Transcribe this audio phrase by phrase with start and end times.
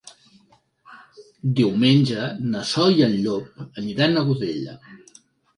[1.59, 4.79] Diumenge na Sol i en Llop aniran a Godella.